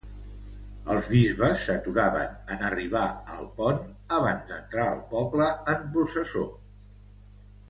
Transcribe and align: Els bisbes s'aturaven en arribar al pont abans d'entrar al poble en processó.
Els 0.93 1.09
bisbes 1.15 1.59
s'aturaven 1.65 2.31
en 2.55 2.63
arribar 2.69 3.03
al 3.35 3.45
pont 3.59 3.85
abans 4.21 4.49
d'entrar 4.53 4.87
al 4.95 5.05
poble 5.13 5.51
en 5.75 5.85
processó. 5.99 6.49